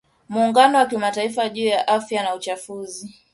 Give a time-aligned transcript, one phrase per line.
[0.29, 3.15] Muungano wa Kimataifa juu ya Afya na Uchafuzi.